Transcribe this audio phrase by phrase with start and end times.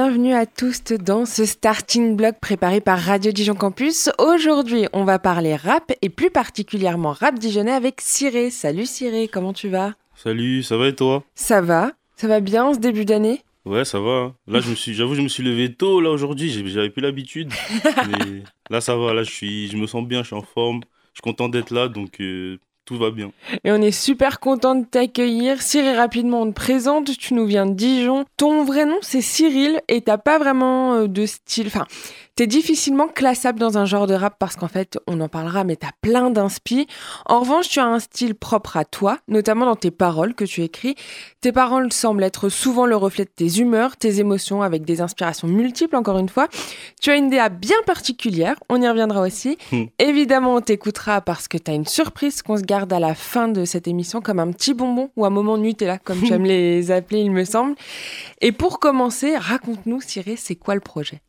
[0.00, 4.10] bienvenue à tous dans ce starting block préparé par Radio Dijon Campus.
[4.20, 8.50] Aujourd'hui, on va parler rap et plus particulièrement rap dijonnais avec Ciré.
[8.50, 9.94] Salut Ciré, comment tu vas?
[10.14, 11.24] Salut, ça va et toi?
[11.34, 13.42] Ça va Ça va bien ce début d'année?
[13.64, 14.34] Ouais, ça va.
[14.46, 16.48] Là, je me suis, j'avoue, je me suis levé tôt là aujourd'hui.
[16.68, 17.52] J'avais plus l'habitude.
[17.84, 19.12] mais là, ça va.
[19.12, 20.22] Là, je suis, je me sens bien.
[20.22, 20.82] Je suis en forme.
[21.12, 21.88] Je suis content d'être là.
[21.88, 23.32] Donc, euh, tout va bien.
[23.64, 25.60] Et on est super content de t'accueillir.
[25.60, 27.18] Cyril, rapidement, on te présente.
[27.18, 28.24] Tu nous viens de Dijon.
[28.38, 31.66] Ton vrai nom, c'est Cyril et t'as pas vraiment euh, de style.
[31.66, 31.84] Enfin,
[32.34, 35.76] t'es difficilement classable dans un genre de rap parce qu'en fait, on en parlera, mais
[35.76, 36.86] t'as plein d'inspi.
[37.26, 40.62] En revanche, tu as un style propre à toi, notamment dans tes paroles que tu
[40.62, 40.94] écris.
[41.42, 45.46] Tes paroles semblent être souvent le reflet de tes humeurs, tes émotions, avec des inspirations
[45.46, 46.48] multiples, encore une fois.
[47.02, 49.58] Tu as une DA bien particulière, on y reviendra aussi.
[49.72, 49.84] Hmm.
[49.98, 53.64] Évidemment, on t'écoutera parce que t'as une surprise qu'on se garde à la fin de
[53.64, 57.30] cette émission, comme un petit bonbon ou un moment Nutella, comme j'aime les appeler, il
[57.30, 57.74] me semble.
[58.40, 61.20] Et pour commencer, raconte-nous, Cyril, c'est quoi le projet?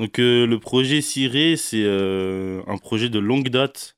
[0.00, 3.96] Donc euh, le projet Ciré, c'est euh, un projet de longue date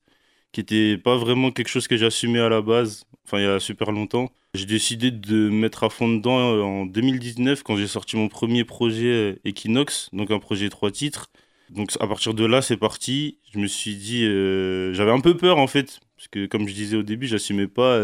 [0.51, 3.61] qui n'était pas vraiment quelque chose que j'assumais à la base, enfin il y a
[3.61, 4.29] super longtemps.
[4.53, 8.65] J'ai décidé de mettre à fond dedans euh, en 2019 quand j'ai sorti mon premier
[8.65, 11.31] projet Equinox, donc un projet trois titres.
[11.73, 13.37] Donc à partir de là, c'est parti.
[13.53, 14.21] Je me suis dit,
[14.93, 17.99] j'avais un peu peur en fait, parce que comme je disais au début, j'assumais pas,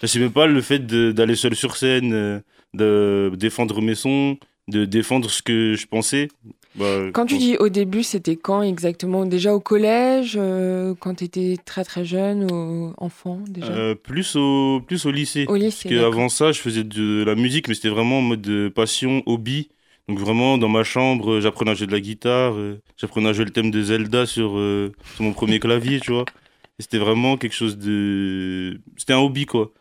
[0.00, 2.42] j'assumais pas le fait d'aller seul sur scène,
[2.74, 4.38] de défendre mes sons,
[4.68, 6.28] de défendre ce que je pensais.
[6.74, 9.24] Bah, quand tu dis au début, c'était quand exactement?
[9.24, 13.72] Déjà au collège, euh, quand tu étais très très jeune, ou enfant déjà?
[13.72, 15.46] Euh, plus, au, plus au lycée.
[15.48, 15.88] Au lycée.
[15.88, 19.70] Parce qu'avant ça, je faisais de la musique, mais c'était vraiment en mode passion, hobby.
[20.08, 23.44] Donc vraiment, dans ma chambre, j'apprenais à jouer de la guitare, euh, j'apprenais à jouer
[23.44, 24.50] le thème de Zelda sur,
[25.14, 26.24] sur mon premier clavier, tu vois.
[26.78, 28.80] Et c'était vraiment quelque chose de...
[28.96, 29.72] C'était un hobby, quoi.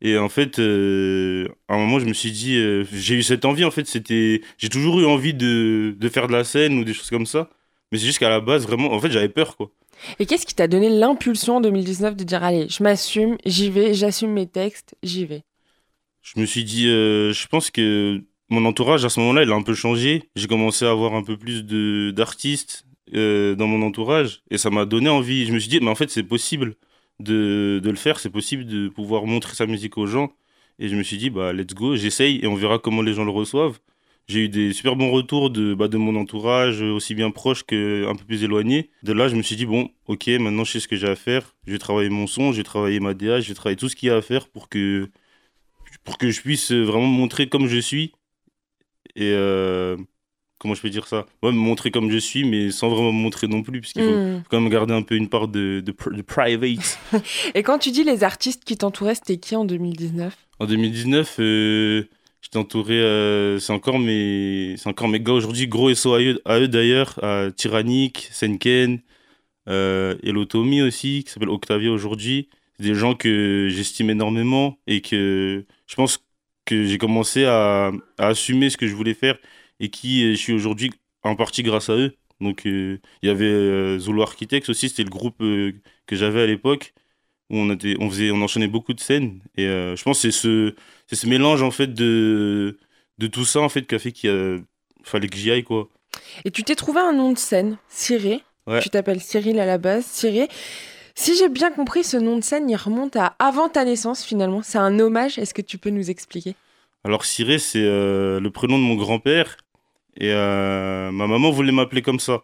[0.00, 3.44] Et en fait, euh, à un moment, je me suis dit, euh, j'ai eu cette
[3.44, 6.84] envie, en fait, c'était, j'ai toujours eu envie de, de, faire de la scène ou
[6.84, 7.48] des choses comme ça.
[7.90, 9.70] Mais c'est juste qu'à la base, vraiment, en fait, j'avais peur, quoi.
[10.18, 13.94] Et qu'est-ce qui t'a donné l'impulsion en 2019 de dire, allez, je m'assume, j'y vais,
[13.94, 15.42] j'assume mes textes, j'y vais?
[16.20, 19.54] Je me suis dit, euh, je pense que mon entourage, à ce moment-là, il a
[19.54, 20.24] un peu changé.
[20.36, 24.42] J'ai commencé à avoir un peu plus de, d'artistes dans mon entourage.
[24.50, 25.46] Et ça m'a donné envie.
[25.46, 26.74] Je me suis dit, mais en fait, c'est possible
[27.20, 30.32] de, de le faire, c'est possible de pouvoir montrer sa musique aux gens.
[30.78, 33.24] Et je me suis dit, bah, let's go, j'essaye et on verra comment les gens
[33.24, 33.78] le reçoivent.
[34.26, 38.14] J'ai eu des super bons retours de, bah, de mon entourage, aussi bien proche qu'un
[38.16, 38.90] peu plus éloigné.
[39.02, 41.14] De là, je me suis dit, bon, ok, maintenant je sais ce que j'ai à
[41.16, 41.54] faire.
[41.66, 43.96] Je vais travailler mon son, je vais travailler ma DA, je vais travailler tout ce
[43.96, 45.10] qu'il y a à faire pour que,
[46.04, 48.12] pour que je puisse vraiment me montrer comme je suis.
[49.16, 49.96] Et, euh,
[50.64, 51.26] comment je peux dire ça?
[51.42, 54.16] Ouais, me montrer comme je suis mais sans vraiment me montrer non plus puisqu'il faut
[54.16, 54.42] hmm.
[54.48, 56.98] quand même garder un peu une part de, de, private.
[57.54, 62.04] Et quand tu dis les artistes qui t'entouraient c'était qui en 2019 en 2019 euh,
[62.40, 65.68] j'étais entouré euh, c'est encore mes c'est encore mes gars aujourd'hui.
[65.68, 69.00] Gros SO à eux, d'ailleurs à Tyrannique Senken
[69.68, 72.48] euh, Elotomi aussi qui s'appelle Octavia aujourd'hui.
[72.78, 76.24] C'est des gens que j'estime énormément et que je pense
[76.64, 79.38] que j'ai commencé à, à assumer ce que je voulais faire
[79.80, 80.90] et qui je suis aujourd'hui
[81.22, 82.16] en partie grâce à eux.
[82.40, 85.72] Donc euh, il y avait euh, Zulu Architects aussi, c'était le groupe euh,
[86.06, 86.92] que j'avais à l'époque
[87.50, 90.38] où on était, on faisait, on enchaînait beaucoup de scènes et je pense que c'est
[90.38, 90.74] ce,
[91.06, 92.78] c'est ce mélange en fait de
[93.18, 94.64] de tout ça en fait qui a fait qu'il
[95.02, 95.90] fallait que j'y aille quoi.
[96.44, 98.40] Et tu t'es trouvé un nom de scène, Cyril.
[98.80, 100.48] Tu t'appelles Cyril à la base, Cyril.
[101.14, 104.62] Si j'ai bien compris, ce nom de scène, il remonte à avant ta naissance finalement.
[104.62, 105.38] C'est un hommage.
[105.38, 106.56] Est-ce que tu peux nous expliquer?
[107.04, 109.56] Alors Cyril, c'est le prénom de mon grand-père
[110.16, 112.42] et euh, ma maman voulait m'appeler comme ça.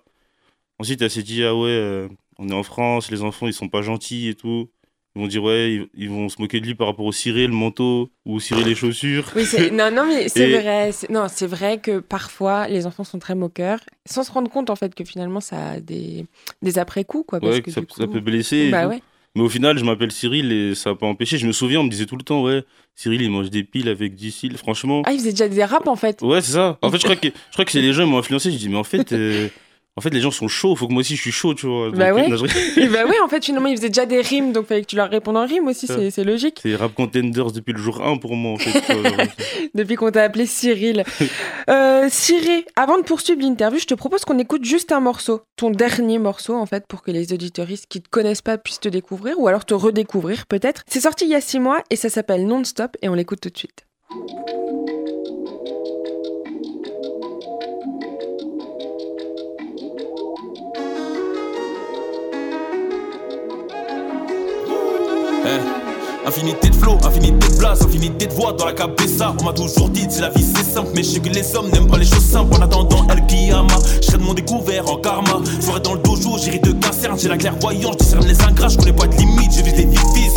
[0.79, 2.09] Ensuite, elle s'est dit, ah ouais, euh,
[2.39, 4.71] on est en France, les enfants, ils sont pas gentils et tout.
[5.17, 7.53] Ils vont dire, ouais, ils, vont se moquer de lui par rapport au ciré, le
[7.53, 9.29] manteau, ou cirer les chaussures.
[9.35, 10.91] Oui, non, non, mais c'est vrai.
[11.09, 14.77] Non, c'est vrai que parfois, les enfants sont très moqueurs, sans se rendre compte, en
[14.77, 16.27] fait, que finalement, ça a des,
[16.63, 17.41] des après-coups, quoi.
[17.41, 18.71] Parce que, ça, ça, peut blesser.
[18.71, 19.03] Bah, ouais.
[19.37, 21.39] Mais au final, je m'appelle Cyril et ça n'a pas empêché.
[21.39, 22.65] Je me souviens, on me disait tout le temps, ouais,
[22.97, 24.57] Cyril, il mange des piles avec du cils.
[24.57, 25.03] Franchement.
[25.07, 26.21] Ah, il faisait déjà des raps en fait.
[26.23, 26.79] Ouais, c'est ça.
[26.83, 28.51] En fait, je crois que, je crois que c'est les gens qui m'ont influencé.
[28.51, 29.49] Je dis, mais en fait, euh,
[30.01, 31.91] en fait, les gens sont chauds, faut que moi aussi je suis chaud, tu vois.
[31.91, 32.27] Bah ouais.
[32.31, 34.97] je- bah ouais, en fait, finalement, ils faisaient déjà des rimes, donc fallait que tu
[34.97, 36.61] leur répondes en rime aussi, c'est c'est logique.
[36.63, 38.81] C'est Rap Contenders depuis le jour 1 pour moi, en fait.
[39.75, 41.05] Depuis qu'on t'a appelé Cyril.
[41.69, 45.71] euh, Cyril, avant de poursuivre l'interview, je te propose qu'on écoute juste un morceau, ton
[45.71, 49.39] dernier morceau, en fait, pour que les auditoristes qui te connaissent pas puissent te découvrir,
[49.39, 50.83] ou alors te redécouvrir peut-être.
[50.89, 53.51] C'est sorti il y a six mois et ça s'appelle Non-Stop et on l'écoute tout
[53.51, 53.85] de suite.
[65.47, 69.35] Eh, Infinité de flow, infinité de blaze, infinité de voix dans la cabessa.
[69.41, 71.71] On m'a toujours dit, c'est la vie c'est simple, mais je sais que les hommes
[71.71, 72.57] n'aiment pas les choses simples.
[72.57, 75.41] En attendant El Kiyama, je serai de mon découvert en karma.
[75.61, 78.77] Soirée dans le dojo, j'irai de caserne, j'ai la clairvoyance, je discerne les ingrats, je
[78.77, 80.33] connais pas de limite, vu des victimes.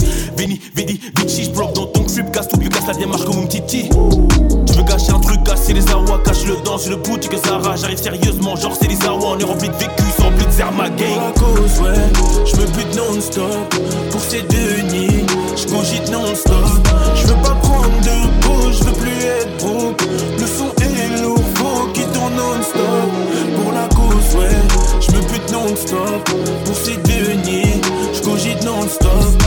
[0.75, 3.37] Veni, Vedi, Vici, je bloque dans ton crib, casse tout, puis casse la démarche comme
[3.37, 6.95] un petit Tu veux gâcher un truc, casser les awa, cache le dans, j'ai le
[6.95, 7.75] boutique que Zara.
[7.75, 10.89] J'arrive sérieusement, genre c'est les awa, on est rempli de vécu, c'est rempli de Zerma.
[10.89, 13.75] Pour la cause, ouais, je me bute non-stop
[14.11, 15.25] Pour ces deux nids,
[15.55, 16.87] je cogite non-stop.
[17.15, 20.01] Je veux pas prendre de pause, je veux plus être broke.
[20.39, 23.61] Le son est lourd, faut qu'il tourne non-stop.
[23.61, 24.57] Pour la cause, ouais,
[25.01, 26.29] je me bute non-stop
[26.65, 27.81] Pour ces deux nids,
[28.13, 29.42] je cogite non-stop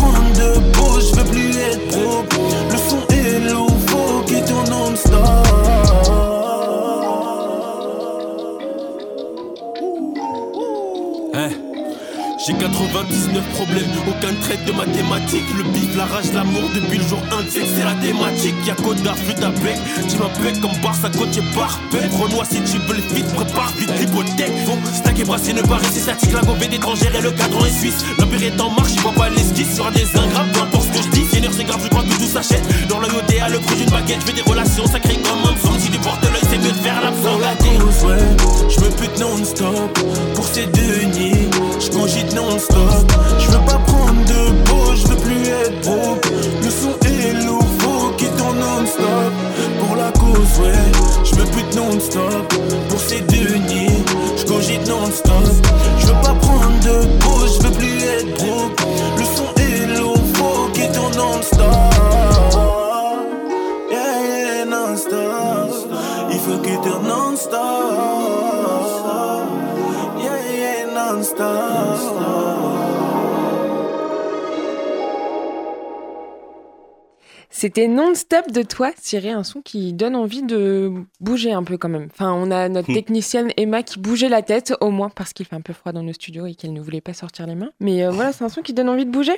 [0.00, 0.79] prendre de pause,
[12.50, 15.46] j'ai 99 problèmes, aucun trait de mathématiques.
[15.56, 18.54] Le bif, la rage, l'amour, depuis le jour 1, tu sais que c'est la thématique.
[18.66, 22.08] Y'a Kodar, flûte à bec, tu m'appelles comme Barça, et parfait.
[22.10, 24.52] Renoir, si tu veux le vite, prépare vite l'hypothèque.
[24.66, 26.32] Faut stacker, brasser, ne pas rester statique.
[26.32, 28.04] La gobe d'étranger et le cadran est suisse.
[28.18, 29.74] L'empire est en marche, il voit pas l'esquisse.
[29.74, 31.24] Sur des ingrats, peu importe ce que je dis.
[31.26, 32.88] Seigneur, c'est grave, je crois que tout s'achète.
[32.88, 35.78] Dans l'œil au DA, le prix d'une baguette, je des relations sacrées comme un psaume.
[35.78, 37.20] Si tu portes l'œil, c'est mieux de faire l'absent.
[37.20, 37.54] Pour la
[38.68, 39.98] je me bute non-stop
[40.34, 41.49] Pour ces deux nids,
[41.80, 43.12] je cogite non-stop.
[43.38, 46.26] Je veux pas prendre de pause, je veux plus être broke.
[46.62, 49.32] Le son est qu'il tourne non-stop.
[49.80, 50.72] Pour la cause, ouais,
[51.24, 52.52] je me bute non-stop.
[52.88, 54.04] Pour ces deux nids,
[54.36, 55.44] je cogite non-stop.
[55.98, 58.49] Je veux pas prendre de pause, je veux plus être broke
[77.60, 81.90] C'était non-stop de toi, Cyril, un son qui donne envie de bouger un peu quand
[81.90, 82.08] même.
[82.10, 85.56] Enfin, on a notre technicienne Emma qui bougeait la tête, au moins parce qu'il fait
[85.56, 87.68] un peu froid dans nos studios et qu'elle ne voulait pas sortir les mains.
[87.78, 89.34] Mais euh, voilà, c'est un son qui donne envie de bouger.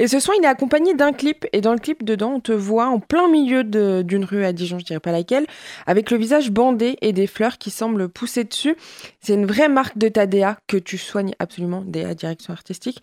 [0.00, 1.46] Et ce son, il est accompagné d'un clip.
[1.52, 4.80] Et dans le clip, dedans, on te voit en plein milieu d'une rue à Dijon,
[4.80, 5.46] je dirais pas laquelle,
[5.86, 8.74] avec le visage bandé et des fleurs qui semblent pousser dessus.
[9.20, 13.00] C'est une vraie marque de ta DA que tu soignes absolument, DA direction artistique.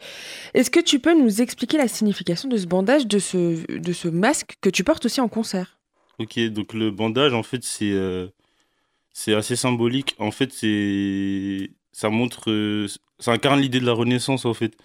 [0.54, 4.10] Est-ce que tu peux nous expliquer la signification de ce bandage, de ce, de ce
[4.10, 5.78] masque que tu portes aussi en concert
[6.20, 8.28] Ok, donc le bandage, en fait, c'est euh,
[9.14, 10.16] c'est assez symbolique.
[10.18, 12.88] En fait, c'est ça montre, euh,
[13.20, 14.76] ça incarne l'idée de la Renaissance, en fait,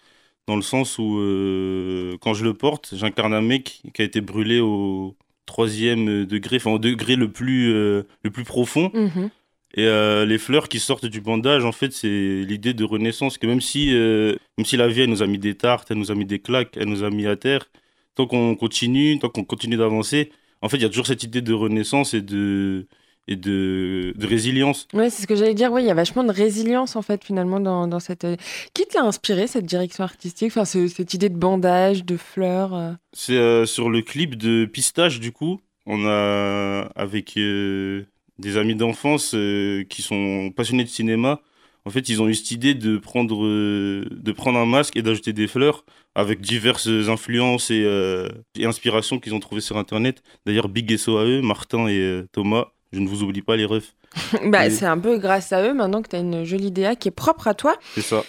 [0.46, 4.20] dans le sens où euh, quand je le porte, j'incarne un mec qui a été
[4.20, 5.16] brûlé au
[5.46, 8.90] troisième degré, enfin au degré le plus le plus profond.
[8.94, 9.30] Mhm.
[9.75, 13.38] Et euh, les fleurs qui sortent du bandage, en fait, c'est l'idée de renaissance.
[13.38, 15.97] Que même si, euh, même si la vie, elle nous a mis des tartes, elle
[15.97, 17.66] nous a mis des claques, elle nous a mis à terre,
[18.14, 21.42] tant qu'on continue, tant qu'on continue d'avancer, en fait, il y a toujours cette idée
[21.42, 22.87] de renaissance et de,
[23.28, 24.87] et de, de résilience.
[24.92, 25.73] Ouais, c'est ce que j'allais dire.
[25.73, 28.25] Oui, il y a vachement de résilience en fait finalement dans, dans cette.
[28.25, 28.37] euh,
[28.75, 30.49] Qui t'a inspiré cette direction artistique?
[30.52, 32.75] Enfin, ce- cette idée de bandage, de fleurs.
[32.75, 32.92] euh.
[33.12, 38.04] C'est euh, sur le clip de Pistache, du coup, on a, avec euh,
[38.38, 41.40] des amis d'enfance euh, qui sont passionnés de cinéma,
[41.84, 45.02] en fait, ils ont eu cette idée de prendre, euh, de prendre un masque et
[45.02, 45.84] d'ajouter des fleurs
[46.14, 50.22] avec diverses influences et, euh, et inspirations qu'ils ont trouvées sur Internet.
[50.46, 53.64] D'ailleurs, big SO à eux, Martin et euh, Thomas, je ne vous oublie pas les
[53.64, 53.94] refs.
[54.44, 57.08] bah, c'est un peu grâce à eux maintenant que tu as une jolie DA qui
[57.08, 57.76] est propre à toi.
[57.94, 58.24] C'est ça.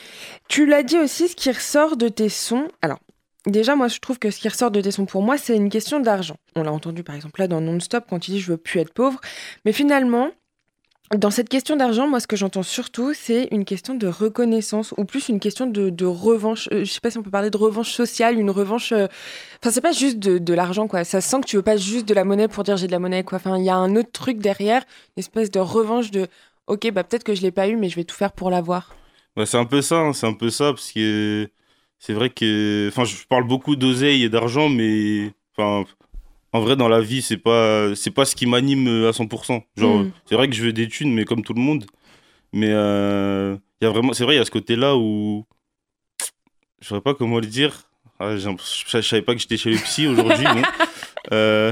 [0.48, 2.70] Tu l'as dit aussi, ce qui ressort de tes sons.
[2.82, 3.00] Alors,
[3.46, 5.70] déjà, moi, je trouve que ce qui ressort de tes sons pour moi, c'est une
[5.70, 6.38] question d'argent.
[6.56, 8.94] On l'a entendu par exemple là dans Non-Stop quand il dit je veux plus être
[8.94, 9.20] pauvre.
[9.66, 10.32] Mais finalement,
[11.16, 15.06] dans cette question d'argent, moi, ce que j'entends surtout, c'est une question de reconnaissance ou
[15.06, 16.70] plus une question de, revanche.
[16.72, 18.92] Euh, je sais pas si on peut parler de revanche sociale, une revanche.
[18.92, 19.08] euh,
[19.62, 21.04] Enfin, c'est pas juste de, l'argent, quoi.
[21.04, 23.00] Ça sent que tu veux pas juste de la monnaie pour dire j'ai de la
[23.00, 23.38] monnaie, quoi.
[23.38, 24.84] Enfin, il y a un autre truc derrière,
[25.16, 26.28] une espèce de revanche de.
[26.68, 28.96] Ok, bah peut-être que je l'ai pas eu, mais je vais tout faire pour l'avoir.
[29.36, 31.50] Ouais, c'est un peu ça, hein, c'est un peu ça, parce que
[32.00, 32.88] c'est vrai que.
[32.90, 35.32] Enfin, je parle beaucoup d'oseille et d'argent, mais.
[35.58, 35.86] Enfin,
[36.54, 39.64] en vrai, dans la vie, c'est pas, c'est pas ce qui m'anime euh, à 100%.
[39.76, 40.12] Genre, Mm.
[40.26, 41.86] c'est vrai que je veux des thunes, mais comme tout le monde.
[42.54, 45.46] Mais euh, y a vraiment, c'est vrai, il y a ce côté-là où
[46.82, 47.90] je saurais pas comment le dire.
[48.20, 50.46] Ah, je, savais pas que j'étais chez le psy aujourd'hui.
[51.32, 51.72] Euh,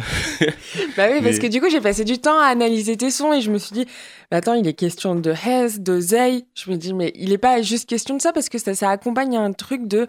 [0.95, 3.33] Bah oui, parce Mais- que du coup, j'ai passé du temps à analyser tes sons
[3.33, 3.85] et je me suis dit,
[4.31, 6.45] bah attends, il est question de Hez, de Zay.
[6.55, 8.89] Je me dis, mais il est pas juste question de ça parce que ça, ça
[8.89, 10.07] accompagne un truc de,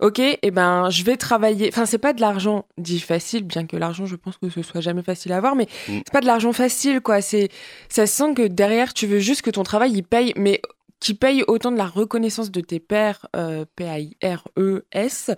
[0.00, 1.68] ok, et ben, je vais travailler.
[1.68, 4.80] Enfin, c'est pas de l'argent dit facile, bien que l'argent, je pense que ce soit
[4.80, 5.98] jamais facile à avoir, mais Mm.
[6.06, 7.20] c'est pas de l'argent facile, quoi.
[7.20, 7.48] C'est,
[7.88, 10.60] ça se sent que derrière, tu veux juste que ton travail, il paye, mais
[10.98, 15.30] qui paye autant de la reconnaissance de tes pairs, euh, P-A-I-R-E-S,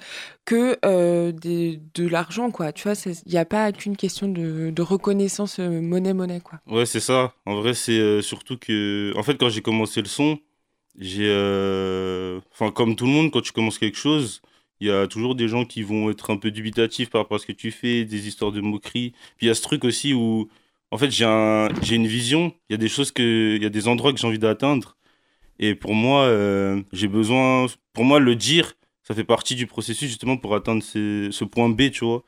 [0.45, 2.73] que euh, des- de l'argent, quoi.
[2.73, 6.59] Tu vois, il n'y a pas qu'une question de, de reconnaissance euh, monnaie-monnaie, quoi.
[6.66, 7.33] Ouais, c'est ça.
[7.47, 9.12] En vrai, c'est euh, surtout que.
[9.16, 10.38] En fait, quand j'ai commencé le son,
[10.99, 11.28] j'ai.
[11.28, 14.42] euh, Enfin, comme tout le monde, quand tu commences quelque chose,
[14.83, 17.39] il y a toujours des gens qui vont être un peu dubitatifs par rapport à
[17.41, 19.12] ce que tu fais, des histoires de moquerie.
[19.37, 20.49] Puis il y a ce truc aussi où.
[20.91, 21.69] En fait, j'ai un...
[21.91, 22.55] une vision.
[22.69, 23.57] Il y a des choses que.
[23.57, 24.97] Il y a des endroits que j'ai envie d'atteindre.
[25.59, 27.67] Et pour moi, euh, j'ai besoin.
[27.93, 28.75] Pour moi, le dire,
[29.05, 32.25] ça fait partie du processus justement pour atteindre ce point B, tu vois.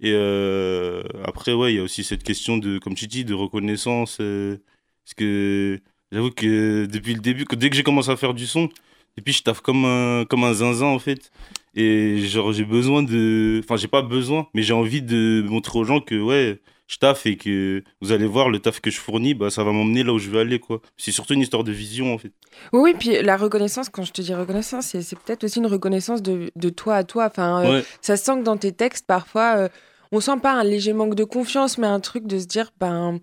[0.00, 3.34] Et euh, après, ouais, il y a aussi cette question de, comme tu dis, de
[3.34, 4.18] reconnaissance.
[4.20, 4.58] euh,
[5.04, 5.80] parce que
[6.12, 8.68] j'avoue que depuis le début, dès que j'ai commencé à faire du son,
[9.16, 11.30] et puis je taffe comme un, comme un zinzin en fait.
[11.74, 13.60] Et genre, j'ai besoin de.
[13.62, 17.26] Enfin, j'ai pas besoin, mais j'ai envie de montrer aux gens que, ouais, je taffe
[17.26, 20.14] et que vous allez voir le taf que je fournis, bah, ça va m'emmener là
[20.14, 20.80] où je veux aller, quoi.
[20.96, 22.32] C'est surtout une histoire de vision en fait.
[22.72, 25.66] Oui, oui, puis la reconnaissance, quand je te dis reconnaissance, c'est c'est peut-être aussi une
[25.66, 27.26] reconnaissance de, de toi à toi.
[27.26, 29.68] Enfin, euh, Ouais, ça se sent que dans tes textes, parfois, euh,
[30.12, 33.20] on sent pas un léger manque de confiance, mais un truc de se dire, ben,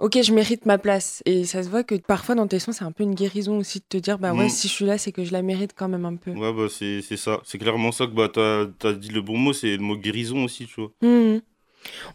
[0.00, 1.22] ok, je mérite ma place.
[1.26, 3.78] Et ça se voit que parfois, dans tes sons, c'est un peu une guérison aussi
[3.80, 4.50] de te dire, bah ouais, Mm.
[4.50, 6.30] si je suis là, c'est que je la mérite quand même un peu.
[6.32, 7.40] ouais, bah, c'est c'est ça.
[7.44, 10.44] C'est clairement ça que bah, t'as as dit le bon mot, c'est le mot guérison
[10.44, 10.90] aussi, tu vois.
[11.02, 11.40] Mhm.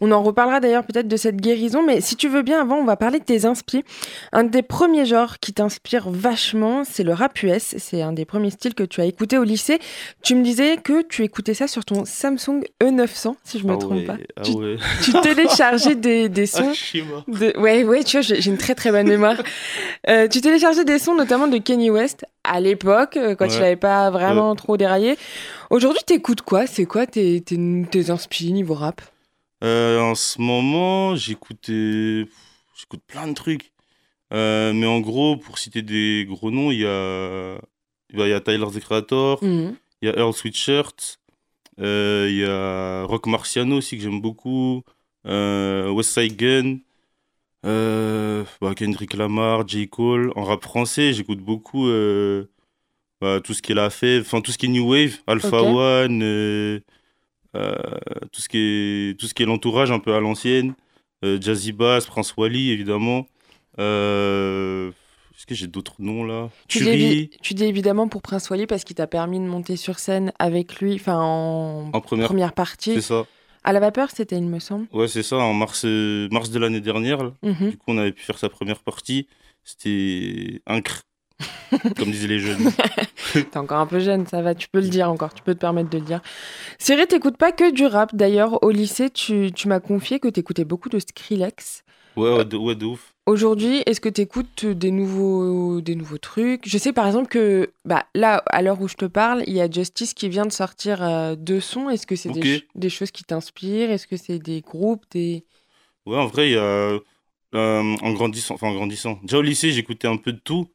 [0.00, 2.84] On en reparlera d'ailleurs peut-être de cette guérison, mais si tu veux bien, avant, on
[2.84, 3.84] va parler de tes inspi.
[4.32, 7.74] Un des premiers genres qui t'inspire vachement, c'est le rap US.
[7.78, 9.78] C'est un des premiers styles que tu as écouté au lycée.
[10.22, 13.76] Tu me disais que tu écoutais ça sur ton Samsung E900, si je me ah
[13.76, 14.16] trompe ouais, pas.
[14.36, 14.76] Ah Tu- ouais.
[15.04, 16.72] Tu téléchargeais des, des sons.
[16.72, 19.36] Ah, de- Ouais, ouais, tu vois, j'ai une très très bonne mémoire.
[20.08, 23.60] Euh, tu téléchargeais des sons notamment de Kanye West à l'époque, euh, quand il Ouais.
[23.60, 25.16] n'avait pas vraiment trop déraillé.
[25.68, 26.66] Aujourd'hui, t'écoutes quoi?
[26.66, 27.56] C'est quoi tes, tes,
[27.90, 28.04] tes
[28.52, 29.02] niveau rap?
[29.62, 32.24] Euh, en ce moment, j'écoute euh,
[32.78, 33.72] j'écoute plein de trucs.
[34.32, 37.56] Euh, mais en gros, pour citer des gros noms, il y a,
[38.14, 39.76] bah, il y a Tyler the Creator, Mhm.
[40.02, 41.18] il y a Earl Sweatshirt,
[41.80, 44.82] euh, il y a Rock Marciano aussi que j'aime beaucoup,
[45.24, 46.78] West Side Gun,
[47.64, 49.88] bah, Kendrick Lamar, J.
[49.88, 50.32] Cole.
[50.36, 51.88] En rap français, j'écoute beaucoup
[53.20, 55.60] bah, tout ce qu'il a fait, enfin tout ce qui est New Wave, Alpha.
[55.62, 56.22] One,
[57.54, 60.74] tout ce qui est tout ce qui est l'entourage un peu à l'ancienne,
[61.24, 63.26] euh, Jazzy Bass, Prince Wally évidemment.
[63.78, 64.90] Euh,
[65.36, 66.50] Est-ce que j'ai d'autres noms là?
[66.68, 69.98] Tu dis, tu dis évidemment pour Prince Wally parce qu'il t'a permis de monter sur
[69.98, 73.02] scène avec lui, enfin en, en première, première c'est partie.
[73.02, 73.24] ça.
[73.62, 74.86] À la vapeur, c'était, il me semble.
[74.92, 77.22] Ouais, c'est ça, en mars, euh, mars de l'année dernière.
[77.22, 77.32] là.
[77.42, 77.70] Mhm.
[77.70, 79.26] Du coup, on avait pu faire sa première partie.
[79.64, 81.02] C'était incre,
[81.96, 82.70] comme disaient les jeunes.
[83.32, 85.60] T'es encore un peu jeune, ça va, tu peux le dire encore, tu peux te
[85.60, 86.20] permettre de le dire.
[86.78, 88.14] Cyril, t'écoutes pas que du rap.
[88.14, 91.84] D'ailleurs, au lycée, tu, tu m'as confié que t'écoutais beaucoup de Skrillex.
[92.16, 93.14] Ouais, ouais, de, ouais, de ouf.
[93.26, 96.68] Aujourd'hui, est-ce que t'écoutes des nouveaux, des nouveaux trucs?
[96.68, 99.60] Je sais par exemple que bah, là, à l'heure où je te parle, il y
[99.60, 101.88] a Justice qui vient de sortir euh, deux sons.
[101.90, 103.90] Est-ce que c'est des, choses qui t'inspirent?
[103.90, 105.44] Est-ce que c'est des groupes des...
[106.06, 106.60] Ouais, en vrai, il y a.
[106.60, 107.00] euh,
[107.54, 109.20] en grandissant, enfin en grandissant.
[109.22, 110.66] Déjà au lycée, j'écoutais un peu de tout.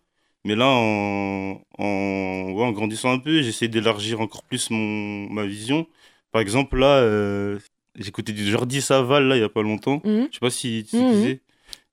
[0.45, 5.43] Mais là, en, en, ouais, en grandissant un peu, j'essaie d'élargir encore plus mon, ma
[5.45, 5.87] vision.
[6.31, 7.59] Par exemple, là, euh,
[7.95, 10.01] j'écoutais du Jordi Saval, là, il y a pas longtemps.
[10.05, 10.27] Mhm.
[10.29, 11.41] Je sais pas si tu sais qui c'est.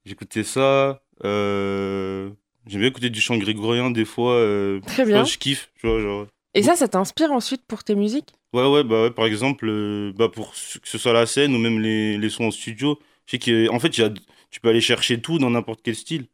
[0.04, 1.02] J'écoutais ça.
[1.24, 2.30] Euh...
[2.66, 4.34] J'aime bien écouter du chant grégorien des fois.
[4.34, 5.24] euh, Très vois, bien.
[5.24, 6.26] je kiffe, tu vois, genre.
[6.54, 8.34] Et ça, ça t'inspire ensuite pour tes musiques?
[8.52, 11.58] Ouais, ouais, bah ouais, par exemple, euh, bah pour que ce soit la scène ou
[11.58, 15.38] même les, les sons en studio, je sais qu'en fait, tu peux aller chercher tout
[15.38, 16.26] dans n'importe quel style.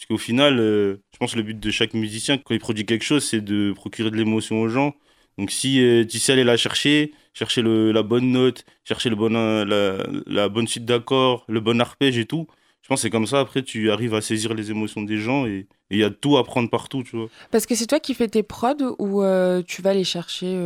[0.00, 2.86] Parce qu'au final, euh, je pense que le but de chaque musicien, quand il produit
[2.86, 4.94] quelque chose, c'est de procurer de l'émotion aux gens.
[5.36, 9.16] Donc si euh, tu sais aller la chercher, chercher le, la bonne note, chercher le
[9.16, 12.46] bon, euh, la, la bonne suite d'accords, le bon arpège et tout,
[12.80, 15.44] je pense que c'est comme ça, après, tu arrives à saisir les émotions des gens
[15.44, 17.28] et il y a tout à prendre partout, tu vois.
[17.50, 20.58] Parce que c'est toi qui fais tes prods ou euh, tu vas les chercher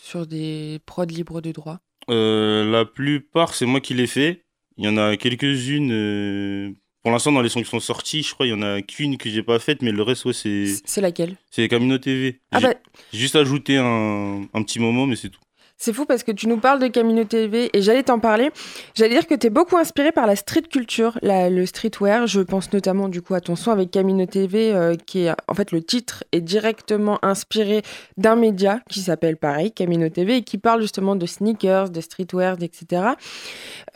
[0.00, 1.78] sur des prods libres de droit?
[2.08, 4.44] La plupart, c'est moi qui les fais.
[4.78, 6.74] Il y en a quelques-unes.
[7.08, 9.16] Pour l'instant, dans les sons qui sont sortis, je crois il y en a qu'une
[9.16, 11.36] que j'ai pas faite, mais le reste, ouais, c'est C'est laquelle?
[11.50, 12.42] C'est Camino TV.
[12.52, 12.74] Ah J'ai bah,
[13.14, 15.40] j'ai juste ajouté un, un petit moment, mais c'est tout.
[15.80, 18.50] C'est fou parce que tu nous parles de Camino TV et j'allais t'en parler.
[18.96, 22.26] J'allais dire que tu es beaucoup inspiré par la street culture, le streetwear.
[22.26, 25.54] Je pense notamment du coup à ton son avec Camino TV, euh, qui est en
[25.54, 27.82] fait le titre est directement inspiré
[28.16, 32.56] d'un média qui s'appelle pareil, Camino TV, et qui parle justement de sneakers, de streetwear,
[32.60, 33.12] etc.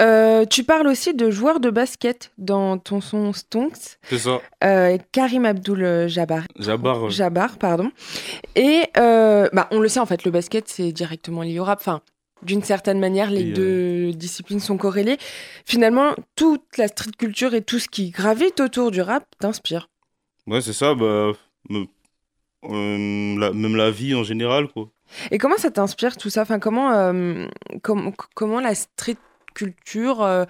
[0.00, 3.98] Euh, tu parles aussi de joueurs de basket dans ton son Stonks.
[4.04, 4.40] C'est ça.
[4.62, 6.42] Euh, Karim Abdul Jabbar.
[6.60, 7.10] Jabbar.
[7.10, 7.90] Jabbar, pardon.
[8.54, 11.80] Et bah, on le sait en fait, le basket c'est directement lié au rap.
[11.80, 12.02] Enfin,
[12.42, 15.16] d'une certaine manière, les deux disciplines sont corrélées.
[15.64, 19.88] Finalement, toute la street culture et tout ce qui gravite autour du rap t'inspire.
[20.46, 20.94] Ouais, c'est ça.
[20.94, 21.32] Bah,
[22.64, 24.88] euh, même la vie en général, quoi.
[25.30, 26.42] Et comment ça t'inspire tout ça?
[26.42, 27.46] Enfin, comment, euh,
[27.82, 29.18] comment la street
[29.54, 30.44] culture euh,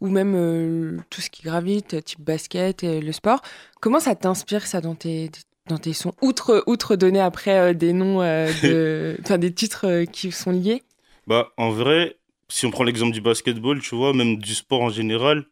[0.00, 3.40] ou même tout ce qui gravite, type basket et le sport,
[3.80, 5.30] comment ça t'inspire ça dans tes,
[5.68, 8.18] dans tes sons, outre, outre donner après des noms,
[8.62, 10.82] de, des titres qui sont liés
[11.28, 12.16] bah, en vrai,
[12.48, 15.44] si on prend l'exemple du basketball, tu vois, même du sport en général,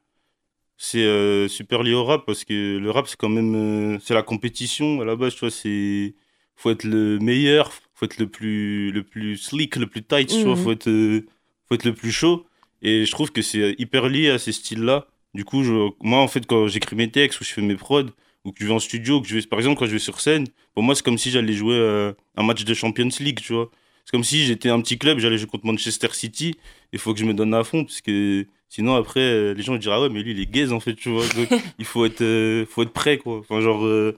[0.78, 3.54] c'est euh, super lié au rap parce que le rap, c'est quand même.
[3.54, 6.14] Euh, c'est la compétition à la base, tu vois, c'est.
[6.56, 10.44] Faut être le meilleur, faut être le plus, le plus slick, le plus tight, tu
[10.44, 10.62] vois, mhm.
[10.62, 11.26] faut être, euh,
[11.68, 12.46] faut être le plus chaud.
[12.80, 15.06] Et je trouve que c'est hyper lié à ces styles-là.
[15.34, 18.06] Du coup, je, moi, en fait, quand j'écris mes textes ou je fais mes prods,
[18.46, 20.20] ou que je vais en studio, que je vais, par exemple, quand je vais sur
[20.20, 23.70] scène, pour moi, c'est comme si j'allais jouer un match de Champions League, tu vois.
[24.06, 26.54] C'est comme si j'étais un petit club, j'allais jouer contre Manchester City.
[26.92, 29.74] Il faut que je me donne à fond, parce que sinon, après, euh, les gens
[29.74, 31.24] ils diraient, ah ouais, mais lui, il est gaze, en fait, tu vois.
[31.34, 31.48] Donc,
[31.80, 33.38] il faut être, euh, faut être prêt, quoi.
[33.38, 34.16] Enfin, genre, euh,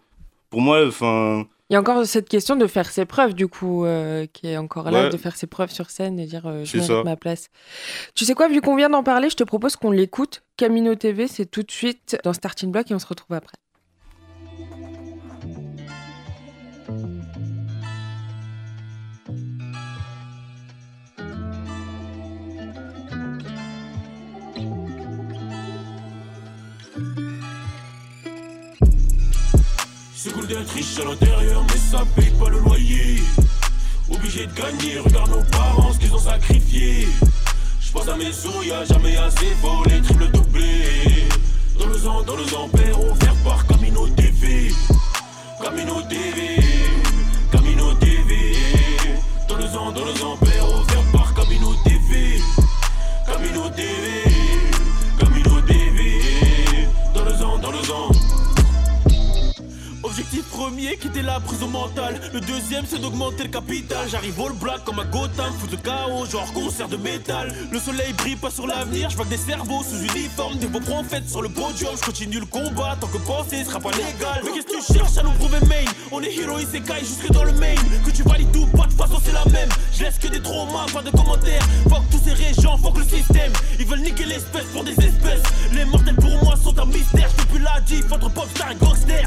[0.50, 1.47] pour moi, enfin.
[1.70, 3.87] Il y a encore cette question de faire ses preuves, du coup,
[4.32, 7.16] qui est encore là, de faire ses preuves sur scène et dire je mérite ma
[7.16, 7.50] place.
[8.14, 10.42] Tu sais quoi, vu qu'on vient d'en parler, je te propose qu'on l'écoute.
[10.56, 13.58] Camino TV, c'est tout de suite dans Starting Block et on se retrouve après.
[30.49, 33.22] D'être riche à l'intérieur, mais ça paye pas le loyer.
[34.11, 37.09] Obligé de gagner, regarde nos parents, ce qu'ils ont sacrifié.
[37.81, 41.29] Je pense à mes sous, y'a jamais assez, faut les triples doublés.
[41.79, 44.72] Dans le ans, dans le ampères, offert par Camino TV.
[45.62, 46.62] Camino TV,
[47.53, 48.57] Camino TV.
[49.49, 52.40] Dans le ans, dans le ampères, offert par Camino TV.
[53.27, 54.38] Camino TV,
[60.29, 62.21] Objectif premier, quitter la prison mentale.
[62.35, 64.07] Le deuxième, c'est d'augmenter le capital.
[64.11, 67.55] J'arrive all black comme à Gotham, fout de chaos, genre concert de métal.
[67.71, 71.41] Le soleil brille pas sur l'avenir, je des cerveaux sous uniforme, des beaux prophètes sur
[71.41, 71.93] le podium.
[71.99, 74.43] Je continue le combat tant que penser sera pas légal.
[74.45, 75.91] Mais qu'est-ce que tu cherches à nous prouver main?
[76.12, 77.75] On est hero isekai jusque dans le main.
[78.05, 79.71] Que tu valides tout, pas de façon c'est la même.
[79.95, 81.67] Je laisse que des traumas, pas de commentaires.
[81.88, 83.53] Fuck tous ces régions, fuck le système.
[83.79, 85.43] Ils veulent niquer l'espèce pour des espèces.
[85.73, 87.31] Les mortels pour moi sont un mystère.
[87.38, 89.25] Je plus la diff entre popstar et gangster.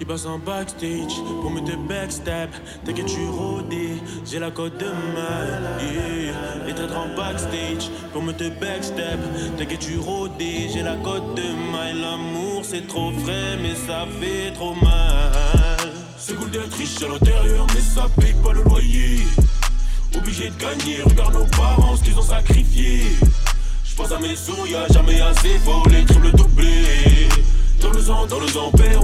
[0.00, 2.50] Il passe en backstage pour me te backstab.
[2.84, 5.80] T'inquiète, tu rodé, j'ai la cote de mal.
[5.92, 6.66] Yeah.
[6.66, 9.18] Les en backstage pour me te backstab.
[9.56, 12.00] T'inquiète, tu rodé, j'ai la cote de mal.
[12.00, 15.78] L'amour c'est trop frais, mais ça fait trop mal.
[16.16, 19.22] C'est cool d'être riche à l'intérieur, mais ça paye pas le loyer.
[20.16, 23.02] Obligé de gagner, regarde nos parents, ce qu'ils ont sacrifié.
[23.84, 26.28] J'pense à mes sous, y'a jamais assez, faut les triples.
[27.80, 29.00] Dans le sang, dans le sang, père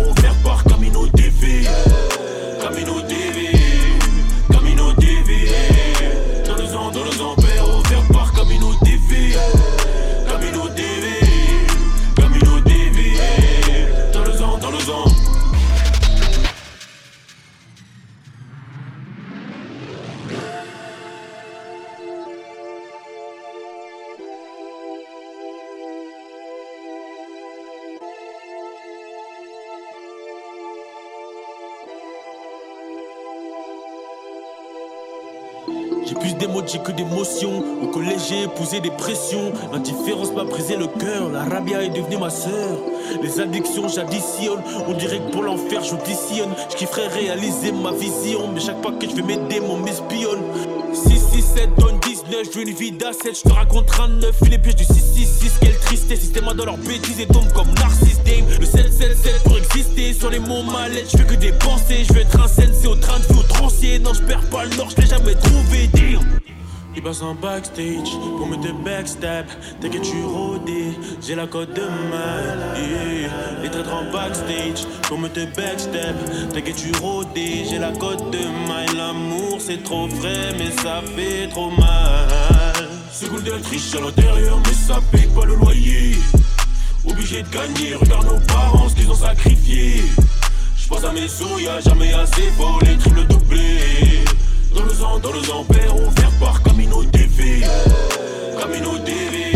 [39.05, 39.53] pressions.
[39.71, 41.29] L'indifférence m'a brisé le cœur.
[41.31, 42.79] La rabia est devenue ma sœur.
[43.23, 44.63] Les addictions, j'additionne.
[44.89, 46.55] On dirait que pour l'enfer, j'auditionne.
[46.71, 48.49] Je kifferais réaliser ma vision.
[48.53, 50.41] Mais chaque fois que je fais mes démons, m'espionne.
[50.95, 52.47] 6, 6, 7, donne 19.
[52.51, 53.35] Je veux une vie d'asset.
[53.35, 54.37] Je te raconte 39.
[54.51, 55.53] Les pièges du 666.
[55.61, 56.21] Quelle tristesse.
[56.21, 58.47] Système dans leurs bêtises et tombe comme Narcisse Dame.
[58.59, 60.15] Le 777 pour exister.
[60.15, 62.05] Sur les mots mallettes, je fais que des pensées.
[62.09, 63.99] Je veux être un scène, c'est au train de vie au trancier.
[63.99, 65.91] Non, je perds pas le nord, je l'ai jamais trouvé.
[66.97, 69.47] Il passe en backstage pour me te backstab.
[69.81, 72.77] T'inquiète, tu rodé, j'ai la cote de mal.
[72.77, 73.63] Yeah.
[73.63, 76.15] Les traîtres en backstage pour me te backstab.
[76.53, 78.87] T'inquiète, tu rodé, j'ai la cote de mal.
[78.97, 82.89] L'amour c'est trop frais, mais ça fait trop mal.
[83.11, 86.17] C'est cool de la triche à l'intérieur, mais ça paye pas le loyer.
[87.09, 90.05] Obligé de gagner, regarde nos parents, ce qu'ils ont sacrifié.
[90.77, 94.25] J'pense à mes sous, y'a jamais assez pour les triples doublés.
[94.75, 97.61] Dans le sang, dans le sang, père, offert par Camino TV.
[98.59, 99.54] Camino TV.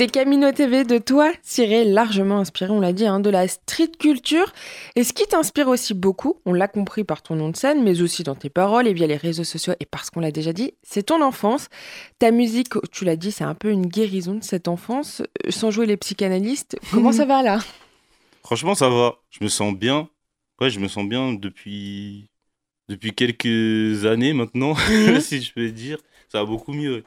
[0.00, 3.90] C'était Camino TV de toi, Cyril, largement inspiré, on l'a dit, hein, de la street
[3.98, 4.50] culture.
[4.96, 8.00] Et ce qui t'inspire aussi beaucoup, on l'a compris par ton nom de scène, mais
[8.00, 10.72] aussi dans tes paroles et via les réseaux sociaux, et parce qu'on l'a déjà dit,
[10.82, 11.68] c'est ton enfance.
[12.18, 15.20] Ta musique, tu l'as dit, c'est un peu une guérison de cette enfance.
[15.46, 17.58] Euh, Sans jouer les psychanalystes, comment ça va là?
[18.42, 19.16] Franchement, ça va.
[19.28, 20.08] Je me sens bien.
[20.62, 22.30] Ouais, je me sens bien depuis,
[22.88, 25.20] depuis quelques années maintenant, Mhm.
[25.20, 25.98] si je peux dire.
[26.32, 27.04] Ça va beaucoup mieux.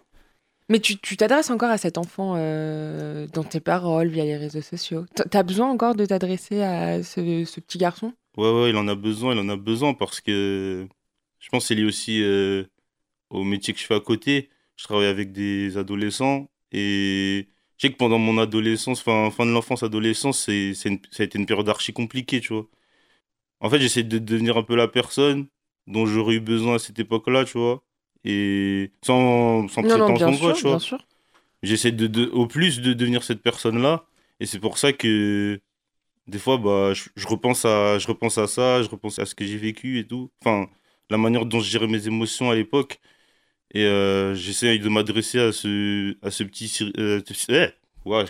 [0.70, 5.06] Mais tu t'adresses encore à cet enfant euh, dans tes paroles, via les réseaux sociaux.
[5.16, 8.14] T'as besoin encore de t'adresser à ce, petit garçon?
[8.38, 10.88] Ouais, ouais, il en a besoin, il en a besoin parce que
[11.40, 12.64] je pense que c'est lié aussi euh,
[13.30, 14.50] au métier que je fais à côté.
[14.76, 17.48] Je travaille avec des adolescents et
[17.78, 21.38] je sais que pendant mon adolescence, fin, fin de l'enfance, adolescence, c'est, ça a été
[21.38, 22.68] une période archi compliquée, tu vois.
[23.60, 25.48] En fait, j'essaie de devenir un peu la personne
[25.88, 27.84] dont j'aurais eu besoin à cette époque-là, tu vois.
[28.26, 31.00] Et sans, sans Non, non, bien prétention, quoi, sûr, tu vois.
[31.62, 34.06] J'essaie de, de- au plus de devenir cette personne-là.
[34.40, 35.60] Et c'est pour ça que
[36.28, 39.36] des fois, bah, je, je repense à, je repense à ça, je repense à ce
[39.36, 40.30] que j'ai vécu et tout.
[40.42, 40.68] Enfin,
[41.10, 43.00] la manière dont je gérais mes émotions à l'époque.
[43.74, 46.72] Et euh, j'essaie de m'adresser à ce, à ce petit.
[46.98, 47.68] Euh, eh,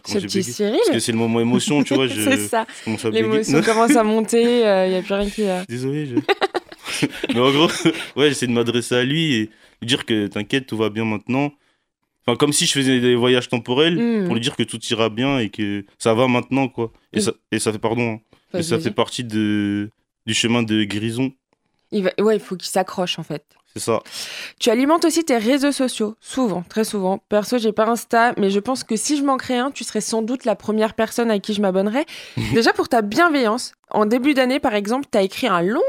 [0.06, 2.08] Ce petit Cyril, Parce que c'est le moment émotion, tu vois.
[2.10, 2.66] C'est ça.
[3.12, 5.66] L'émotion commence à monter, il n'y a plus rien qui va.
[5.66, 6.06] Désolé.
[6.06, 6.16] Je...
[7.34, 7.68] Mais en gros,
[8.16, 9.40] ouais, j'essaie de m'adresser à lui et
[9.82, 11.52] lui dire que t'inquiète, tout va bien maintenant.
[12.26, 14.26] Enfin, comme si je faisais des voyages temporels Mm.
[14.26, 16.92] pour lui dire que tout ira bien et que ça va maintenant, quoi.
[17.12, 17.22] Et, Mm.
[17.22, 18.14] ça, et ça fait, pardon,
[18.54, 19.90] hein, et ça fait partie de,
[20.26, 21.32] du chemin de guérison.
[21.92, 22.12] Il va...
[22.20, 23.44] Ouais, il faut qu'il s'accroche en fait.
[23.76, 24.02] C'est ça.
[24.60, 27.18] Tu alimentes aussi tes réseaux sociaux, souvent, très souvent.
[27.28, 30.00] Perso, j'ai pas Insta, mais je pense que si je m'en crée un, tu serais
[30.02, 32.06] sans doute la première personne à qui je m'abonnerais.
[32.54, 33.74] Déjà pour ta bienveillance.
[33.90, 35.82] En début d'année, par exemple, tu as écrit un long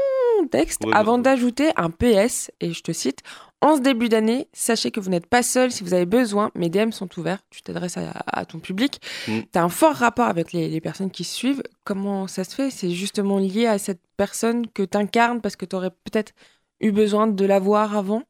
[0.49, 3.21] texte avant d'ajouter un PS, et je te cite
[3.61, 6.51] En ce début d'année, sachez que vous n'êtes pas seul si vous avez besoin.
[6.55, 7.39] Mes DM sont ouverts.
[7.49, 8.99] Tu t'adresses à, à ton public.
[9.27, 9.39] Mm.
[9.51, 11.63] Tu as un fort rapport avec les, les personnes qui suivent.
[11.83, 12.69] Comment ça se fait?
[12.69, 16.33] C'est justement lié à cette personne que tu incarnes parce que tu aurais peut-être
[16.81, 18.23] eu besoin de la voir avant?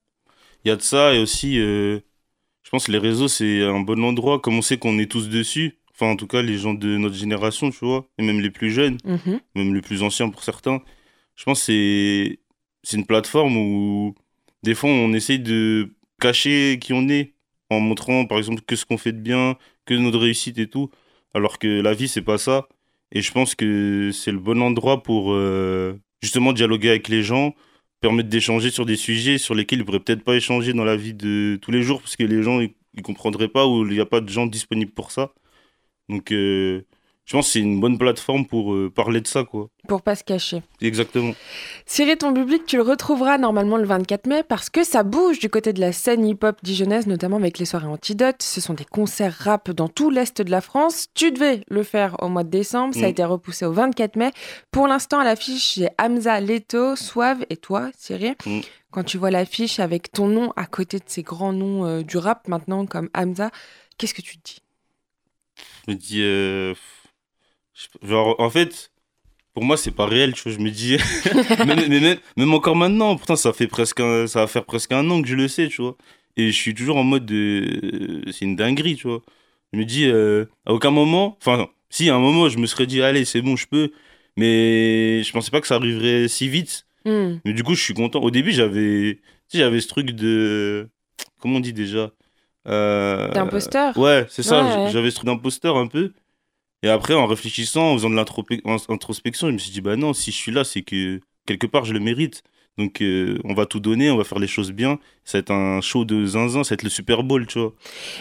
[0.63, 1.99] Il y a de ça et aussi, euh,
[2.63, 5.30] je pense que les réseaux, c'est un bon endroit, comme on sait qu'on est tous
[5.30, 5.78] dessus.
[5.93, 8.71] Enfin, en tout cas, les gens de notre génération, tu vois, et même les plus
[8.71, 8.97] jeunes.
[9.06, 9.39] Mhm.
[9.56, 10.82] même les plus anciens pour certains.
[11.36, 12.39] Je pense que c'est
[12.84, 14.15] c'est une plateforme où
[14.63, 17.34] des fois on essaye de cacher qui on est
[17.69, 20.91] en montrant par exemple que ce qu'on fait de bien, que notre réussite et tout,
[21.34, 22.67] alors que la vie c'est pas ça.
[23.12, 27.56] Et je pense que c'est le bon endroit pour euh, justement dialoguer avec les gens,
[28.02, 31.13] permettre d'échanger sur des sujets sur lesquels ils pourraient peut-être pas échanger dans la vie
[31.13, 34.06] de tous les jours parce que les gens ils, comprendraient pas ou il n'y a
[34.06, 35.34] pas de gens disponibles pour ça.
[36.10, 36.84] Donc euh,
[37.25, 39.69] je pense que c'est une bonne plateforme pour euh, parler de ça quoi.
[39.88, 40.61] Pour pas se cacher.
[40.81, 41.33] Exactement.
[41.85, 45.49] Cyril, ton public, tu le retrouveras normalement le 24 mai parce que ça bouge du
[45.49, 48.41] côté de la scène hip-hop dijonnaise, notamment avec les soirées Antidote.
[48.41, 51.07] Ce sont des concerts rap dans tout l'est de la France.
[51.13, 53.09] Tu devais le faire au mois de décembre, ça a Mm.
[53.11, 54.31] été repoussé au 24 mai.
[54.71, 58.35] Pour l'instant, à l'affiche, j'ai Hamza, Leto, Suave et toi, Cyril.
[58.45, 58.61] Mm.
[58.91, 62.17] Quand tu vois l'affiche avec ton nom à côté de ces grands noms euh, du
[62.17, 63.51] rap maintenant, comme Hamza,
[63.97, 64.61] qu'est-ce que tu te dis?
[65.88, 66.73] Je me dis, euh,
[68.03, 68.91] genre, en fait,
[69.53, 70.51] pour moi, c'est pas réel, tu vois.
[70.51, 70.97] Je me dis,
[71.65, 74.91] même, mais même, même encore maintenant, pourtant, ça fait presque, un- ça va faire presque
[74.91, 75.95] un an que je le sais, tu vois.
[76.38, 79.21] Et je suis toujours en mode de, c'est une dinguerie, tu vois.
[79.73, 82.85] Je me dis, euh, à aucun moment, enfin, si, à un moment, je me serais
[82.88, 83.91] dit, allez, c'est bon, je peux.
[84.38, 86.85] Mais je pensais pas que ça arriverait si vite.
[87.05, 87.35] Hmm.
[87.45, 88.19] Mais du coup, je suis content.
[88.21, 90.89] Au début, j'avais, tu sais, j'avais ce truc de,
[91.39, 92.11] comment on dit déjà?
[92.67, 94.65] Euh, T'es imposteur Ouais, c'est ça.
[94.65, 94.91] Ouais.
[94.91, 96.11] J'avais ce truc d'imposteur un peu.
[96.86, 100.30] Et après, en réfléchissant, en faisant de l'introspection, je me suis dit, bah non, si
[100.30, 102.43] je suis là, c'est que quelque part, je le mérite.
[102.78, 105.00] Donc, euh, on va tout donner, on va faire les choses bien.
[105.24, 107.74] Ça va être un show de zinzin, ça va être le Super Bowl, tu vois.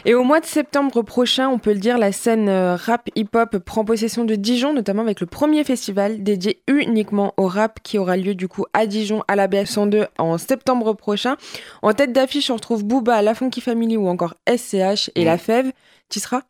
[0.06, 3.58] Et au mois de septembre prochain, on peut le dire, la scène euh, rap hip-hop
[3.58, 8.16] prend possession de Dijon, notamment avec le premier festival dédié uniquement au rap qui aura
[8.16, 11.36] lieu du coup à Dijon, à la BF 102 en septembre prochain.
[11.82, 15.70] En tête d'affiche, on retrouve Booba, La Funky Family ou encore SCH et La Fève.
[16.08, 16.40] Tu seras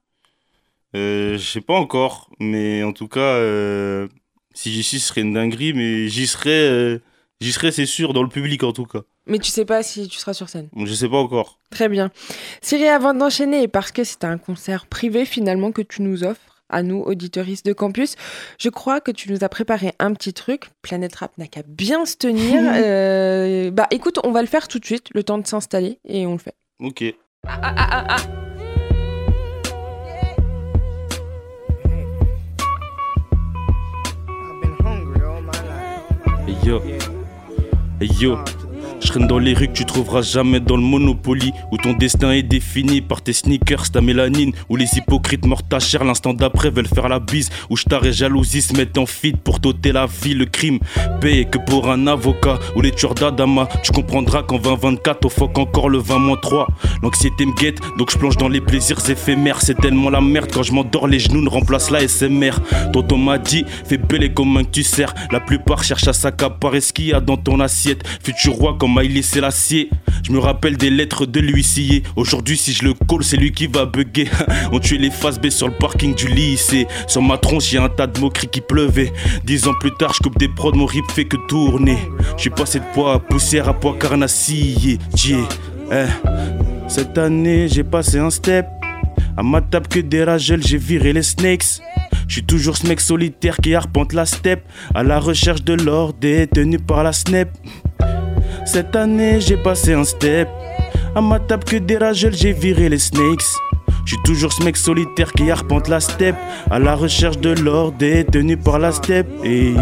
[0.95, 4.09] Je sais pas encore, mais en tout cas, euh,
[4.55, 7.01] si j'y suis, ce serait une dinguerie, mais j'y serai.
[7.41, 9.01] J'y serai, c'est sûr, dans le public en tout cas.
[9.27, 11.59] Mais tu sais pas si tu seras sur scène Je sais pas encore.
[11.71, 12.11] Très bien.
[12.61, 16.63] Cyril, avant d'enchaîner, et parce que c'est un concert privé finalement que tu nous offres,
[16.69, 18.17] à nous, auditeuristes de campus,
[18.59, 20.71] je crois que tu nous as préparé un petit truc.
[20.83, 22.63] Planète Rap n'a qu'à bien se tenir.
[22.75, 26.27] Euh, bah écoute, on va le faire tout de suite, le temps de s'installer, et
[26.27, 26.55] on le fait.
[26.81, 27.05] Ok.
[27.47, 28.44] Ah, ah, ah,
[36.65, 36.81] Yo.
[38.01, 38.64] Yo.
[39.01, 42.33] Je traîne dans les rues que tu trouveras jamais dans le Monopoly Où ton destin
[42.33, 46.05] est défini par tes sneakers, ta mélanine Où les hypocrites morts ta chair.
[46.05, 49.61] L'instant d'après veulent faire la bise Où je et jalousie se mettent en fit pour
[49.61, 50.35] t'ôter la vie.
[50.35, 50.79] Le crime
[51.21, 53.69] paye que pour un avocat Où les tueurs d'Adama.
[53.83, 56.67] Tu comprendras qu'en 2024 au fuck encore le 20-3
[57.03, 59.61] L'anxiété me guette donc je plonge dans les plaisirs éphémères.
[59.61, 62.55] C'est tellement la merde quand je m'endors les genoux ne remplacent la SMR
[62.93, 65.15] Tonton m'a dit fais belle comme un que tu sers.
[65.31, 68.03] La plupart cherchent à s'accaparer ce qu'il y a dans ton assiette.
[68.23, 69.91] Futur roi comme c'est l'acier.
[70.23, 72.03] Je me rappelle des lettres de l'huissier.
[72.17, 74.29] Aujourd'hui, si je le colle, c'est lui qui va bugger.
[74.73, 76.87] On tuait les faces B sur le parking du lycée.
[77.07, 79.13] Sur ma tronche, y'a un tas de moqueries qui pleuvaient.
[79.45, 81.99] Dix ans plus tard, je coupe des prods, mon rip fait que tourner.
[82.37, 84.99] Je suis passé de poids à poussière à poids carnassier.
[85.93, 86.05] Eh.
[86.89, 88.67] Cette année, j'ai passé un step.
[89.37, 91.81] À ma table que des ragels, j'ai viré les snakes.
[92.29, 96.15] Je suis toujours ce mec solitaire qui arpente la steppe à la recherche de l'or
[96.15, 97.49] détenu par la snap.
[98.65, 100.49] Cette année, j'ai passé un step.
[101.15, 103.45] À ma table que des ragels, j'ai viré les snakes.
[104.05, 106.37] Je suis toujours ce mec solitaire qui arpente la steppe
[106.71, 109.29] à la recherche de l'or détenu par la steppe.
[109.45, 109.75] Et,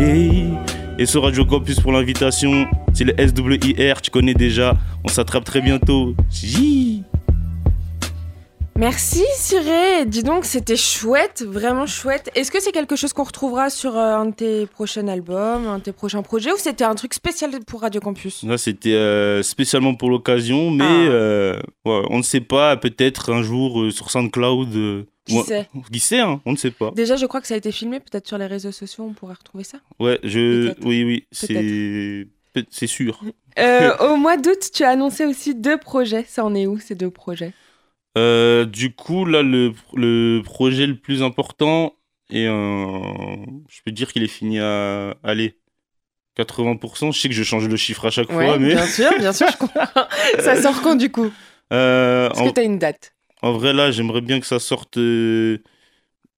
[0.98, 2.66] et sur Radio Campus pour l'invitation.
[2.92, 4.74] C'est le SWIR, tu connais déjà.
[5.04, 6.14] On s'attrape très bientôt.
[8.82, 12.32] Merci Cyré, dis donc c'était chouette, vraiment chouette.
[12.34, 15.78] Est-ce que c'est quelque chose qu'on retrouvera sur euh, un de tes prochains albums, un
[15.78, 18.42] de tes prochains projets ou c'était un truc spécial pour Radio Campus?
[18.42, 21.10] Là c'était euh, spécialement pour l'occasion, mais ah.
[21.12, 25.06] euh, on ne sait pas, peut-être un jour sur SoundCloud.
[25.26, 25.68] qui sait?
[25.92, 26.90] Qui sait, hein, on ne sait pas.
[26.90, 29.36] Déjà, je crois que ça a été filmé, peut-être sur les réseaux sociaux, on pourrait
[29.38, 29.78] retrouver ça.
[30.00, 32.26] Ouais, je, oui, oui, c'est,
[32.68, 33.22] c'est sûr.
[34.00, 36.24] au mois d'août, tu as annoncé aussi deux projets.
[36.26, 37.52] Ça en est où ces deux projets?
[38.18, 41.94] Euh, du coup, là, le, le, projet le plus important,
[42.30, 42.98] et euh,
[43.68, 45.58] je peux dire qu'il est fini à aller
[46.38, 47.12] 80%.
[47.12, 48.74] Je sais que je change le chiffre à chaque fois, mais.
[48.74, 49.86] Bien sûr, bien sûr, je comprends.
[50.38, 51.30] ça sort quand du coup?
[51.72, 53.14] Euh, Est-ce que tu as une date?
[53.40, 54.98] En vrai, là, j'aimerais bien que ça sorte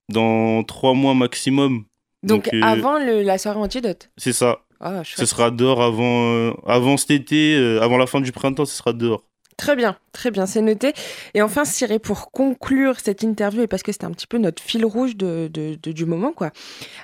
[0.08, 1.84] dans trois mois maximum.
[2.22, 4.10] Donc, avant le, la soirée antidote?
[4.16, 4.60] C'est ça.
[4.80, 8.92] Ah, ce sera dehors avant, avant cet été, avant la fin du printemps, ce sera
[8.92, 9.24] dehors.
[9.56, 10.92] Très bien, très bien, c'est noté.
[11.34, 14.62] Et enfin, Cyril, pour conclure cette interview, et parce que c'était un petit peu notre
[14.62, 16.50] fil rouge de, du moment, quoi.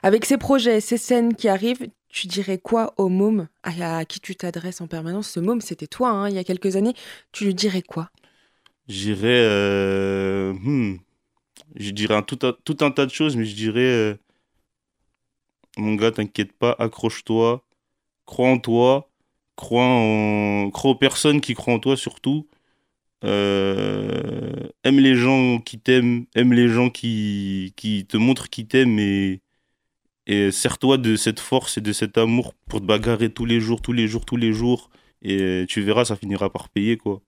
[0.02, 3.48] Avec ces projets, ces scènes qui arrivent, tu dirais quoi au môme?
[3.62, 5.30] À, qui tu t'adresses en permanence?
[5.30, 6.94] Ce môme, c'était toi, hein, il y a quelques années.
[7.30, 8.10] Tu lui dirais quoi?
[8.88, 9.28] J'irais.
[9.28, 10.96] Euh, hmm,
[11.76, 13.80] je dirais tout, un, tout, un, tas de choses, mais je dirais.
[13.80, 14.14] Euh,
[15.76, 17.64] mon gars, t'inquiète pas, accroche-toi,
[18.26, 19.09] crois en toi
[19.60, 20.70] crois, en...
[20.70, 22.48] crois aux personnes qui croient en toi surtout.
[23.22, 28.98] Euh, aime les gens qui t'aiment, aime les gens qui, qui te montrent qu'ils t'aiment
[28.98, 29.42] et,
[30.26, 33.82] et sers-toi de cette force et de cet amour pour te bagarrer tous les jours,
[33.82, 34.90] tous les jours, tous les jours.
[35.22, 37.20] Et tu verras, ça finira par payer quoi.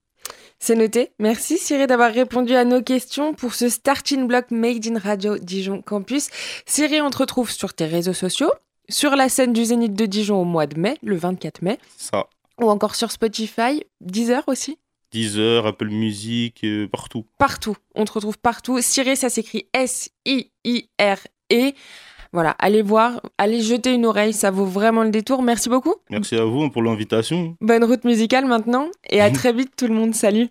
[0.59, 1.11] C'est noté.
[1.19, 5.83] Merci Cyril d'avoir répondu à nos questions pour ce starting block Made in Radio Dijon
[5.83, 6.29] Campus.
[6.65, 8.53] Cyril, on te retrouve sur tes réseaux sociaux,
[8.93, 11.79] sur la scène du Zénith de Dijon au mois de mai, le 24 mai.
[11.97, 12.27] Ça.
[12.61, 14.79] Ou encore sur Spotify, Deezer aussi
[15.11, 17.27] Deezer, Apple Music, euh, partout.
[17.37, 17.77] Partout.
[17.95, 18.81] On te retrouve partout.
[18.81, 21.73] Siré, ça s'écrit S-I-I-R-E.
[22.33, 25.43] Voilà, allez voir, allez jeter une oreille, ça vaut vraiment le détour.
[25.43, 25.97] Merci beaucoup.
[26.09, 27.57] Merci à vous pour l'invitation.
[27.61, 30.15] Bonne route musicale maintenant et à très vite tout le monde.
[30.15, 30.49] Salut.